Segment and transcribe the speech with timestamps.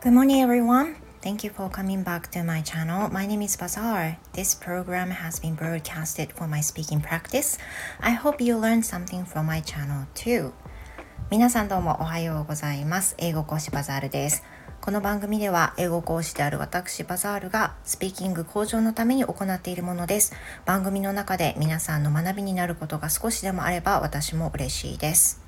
[0.00, 0.94] Good morning, everyone.
[1.22, 3.10] Thank you for coming back to my channel.
[3.10, 4.16] My name is Bazaar.
[4.32, 7.58] This program has been broadcasted for my speaking practice.
[8.00, 10.52] I hope you learned something from my channel too.
[11.32, 13.16] 皆さんどうもおはようございます。
[13.18, 14.44] 英語講師バザールです。
[14.80, 20.32] この番組では英語講師である私バザールがスピーキング向上のために行っているものです。
[20.64, 25.40] 番組の中で皆さんの学びになることが少しでもあれば私も嬉しいです。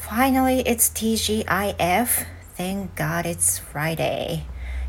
[0.00, 2.43] Finally, it's TGIF.
[2.57, 4.43] Thank God it's Friday.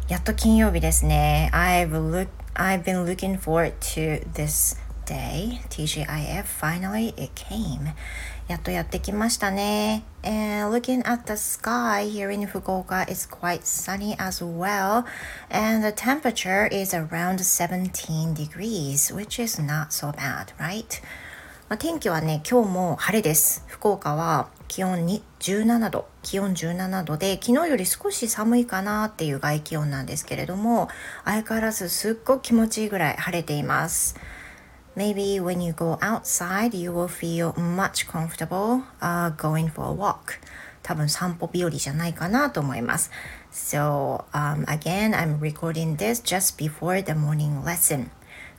[0.08, 1.50] やっと金曜日ですね。
[1.52, 5.60] I've, look, I've been looking forward to this day.
[5.68, 7.94] TGIF, finally it came.
[8.48, 10.02] やっとやってきましたね。
[10.24, 15.04] And looking at the sky here in Fukuoka, it's quite sunny as well.
[15.48, 21.00] And the temperature is around 17 degrees, which is not so bad, right?
[21.67, 23.65] まあ、天気はね、今日も晴れです。
[23.67, 30.89] 福岡は気温に17度、気温17度で、昨日より少し寒いかなっていう外気温なんですけれども、
[31.23, 34.15] 相変わらずすっごく気持ちいいぐらい晴れています。
[34.95, 40.39] Maybe when you go outside, you will feel much comfortable、uh, going for a walk.
[40.83, 43.09] 多分散歩日和じゃないかなと思います。
[43.51, 48.09] So, um, again, I'm recording this just before the morning lesson.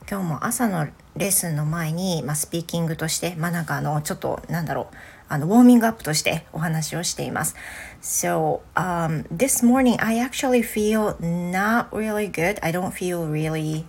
[0.09, 4.95] 今日も朝のレッスンの前に、まあ、スピーキングとして、まあ、なんかあのちょっとなんだろう
[5.27, 7.55] あのウォーミングアップとしてお話をしています。
[8.01, 12.57] So, um, this morning I actually feel not really good.
[12.61, 13.83] I don't feel really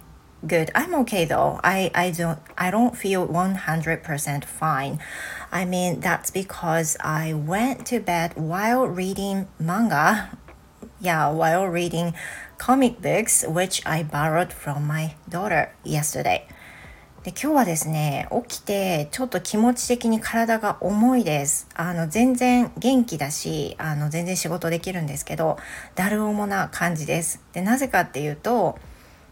[0.44, 0.72] good.
[0.72, 1.60] I'm okay though.
[1.62, 4.98] I, I don't I don't feel 100% fine.
[5.52, 10.30] I mean that's because I went to bed while reading manga.
[11.00, 12.12] Yeah, while reading
[12.58, 16.42] comic books, which I borrowed from my daughter yesterday.
[17.22, 21.68] で今日はですね起きてちょっと気持ち的に体が重いです。
[21.74, 25.58] あの全然元気だしあの全然仕事できるんですけど
[25.94, 27.42] だる重な感じです。
[27.52, 28.78] でなぜかっていうと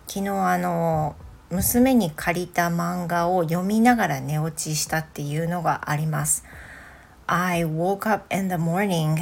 [0.07, 1.17] 昨日あの
[1.51, 6.45] 娘に借りた漫画を読みながら寝落ちしたっていうのがあります。
[7.27, 9.17] I woke up in the morning、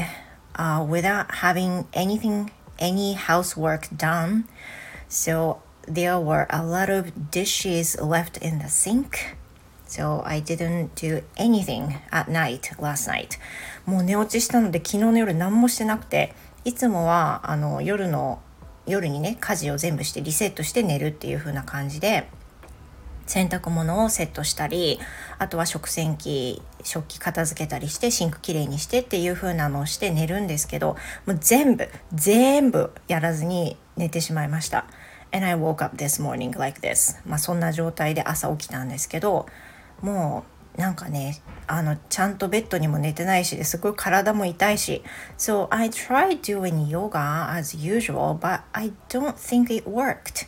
[0.56, 4.44] uh, without having anything any housework done.
[5.08, 9.36] So there were a lot of dishes left in the sink.
[9.86, 13.38] So I didn't do anything at night last night.
[13.86, 16.34] もう寝落ちしたので昨日の夜何もしてなくて、
[16.64, 18.40] いつもはあの夜の
[18.86, 22.28] 夜にね家事を全部してリセットして寝るっていう風な感じで
[23.26, 24.98] 洗濯物をセットしたり
[25.38, 30.96] あとは食洗機食器片付けたりしてシンクきれいにしてっていう風なのをして寝るんですけど
[31.26, 34.86] もう全部全部やらずに寝てしまいました。
[35.32, 37.18] And I woke up this morning like this.
[37.26, 39.46] まあそんな状態で朝起きたんですけど
[40.00, 40.44] も
[40.76, 45.02] うなんかねあのちゃんとベッドにも寝てないしですごい体も痛いし。
[45.38, 50.46] So I tried doing yoga as usual but I don't think it worked.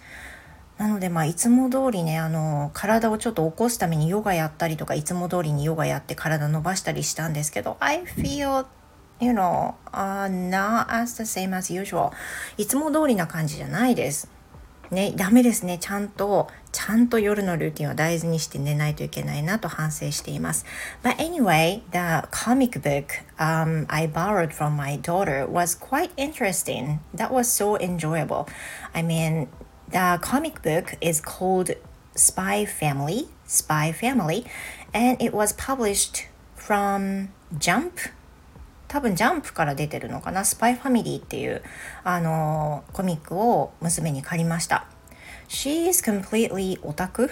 [0.79, 8.67] なのでまあいつも通りねあの体をちょっと起こすためにヨガやったりとかいつも通りにヨガやって体伸ばしたりしたんですけど I feel
[9.21, 12.11] you know、uh, not as the same as usual
[12.59, 14.31] いつも通りな感じじゃないです
[14.91, 20.65] ねダメですねちゃんとちゃんと夜のルーティンを大事にして寝ないといけないなと反省しています
[21.03, 23.07] But anyway the comic book、
[23.39, 28.47] um, I borrowed from my daughter was quite interesting that was so enjoyable
[28.93, 29.49] I mean
[29.90, 31.72] The comic book is called
[32.16, 34.46] Spy Family, Spy Family,
[34.94, 38.12] and it was published from Jump
[38.92, 41.62] 多分ジャンプから出てるのかなスパイファミリーっていう
[42.04, 44.86] あのコミックを娘に借りました
[45.48, 47.30] She is completely otaku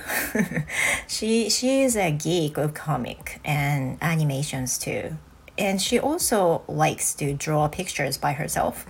[1.10, 5.18] she, she is a geek of comic and animations too
[5.58, 8.86] and she also likes to draw pictures by herself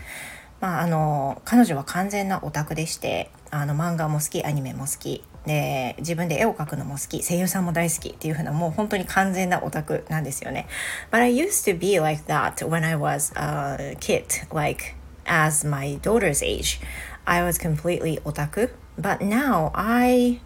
[0.64, 10.66] まああの彼女は完全なオタクでしてあの漫画も好きアニメも好きで自分で絵を描くのも好き声優さんも大好きっていう風なもう本当に完全なオタクなんですよね。
[11.10, 14.24] But I used to be like that when I was a kid
[14.54, 14.94] like
[15.26, 16.80] as my daughter's age
[17.26, 20.40] I was completely otaku but now I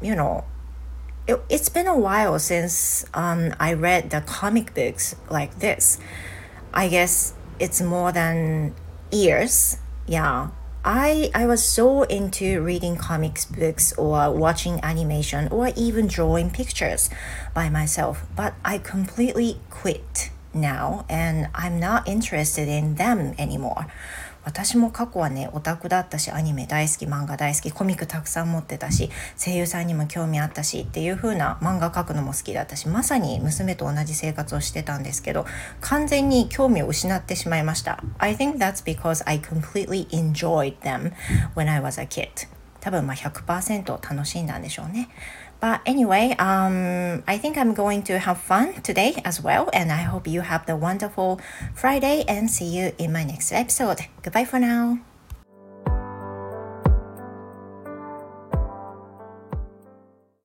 [0.00, 0.44] you know
[1.26, 5.98] it, it's been a while since um, I read the comic books like this
[6.72, 8.72] I guess it's more than
[9.12, 10.48] years yeah
[10.84, 17.10] I I was so into reading comics books or watching animation or even drawing pictures
[17.52, 23.86] by myself, but I completely quit now and I'm not interested in them anymore.
[24.44, 35.46] 私も過去はねオタクだったしアニメ大好き漫画大好きコミックたくさん持ってたし声優さんにも興味あったしっていう風な漫画描くのも好きだったしまさに娘と同じ生活をしてたんですけど
[35.80, 38.02] 完全に興味を失ってしまいました。
[38.18, 41.12] I think that's because I completely enjoyed them
[41.54, 42.28] when I was a kid
[42.80, 45.08] 多分まあ100%楽しんだんでしょうね。
[45.60, 50.26] But anyway, um, I think I'm going to have fun today as well, and I hope
[50.26, 51.40] you have the wonderful
[51.74, 54.00] Friday and see you in my next episode.
[54.22, 55.00] Goodbye for now.